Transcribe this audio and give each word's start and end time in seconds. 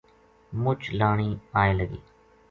مُچ 0.61 0.81
لانی 0.97 1.29
آئے 1.61 1.71
لگی 1.79 2.01